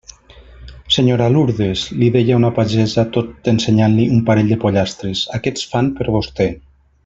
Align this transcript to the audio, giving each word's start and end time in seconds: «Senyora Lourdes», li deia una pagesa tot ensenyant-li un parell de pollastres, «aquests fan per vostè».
«Senyora 0.95 1.27
Lourdes», 1.33 1.83
li 2.03 2.07
deia 2.15 2.39
una 2.41 2.51
pagesa 2.61 3.05
tot 3.19 3.51
ensenyant-li 3.53 4.09
un 4.17 4.25
parell 4.31 4.51
de 4.55 4.61
pollastres, 4.67 5.23
«aquests 5.41 5.71
fan 5.75 5.93
per 6.01 6.11
vostè». 6.19 6.51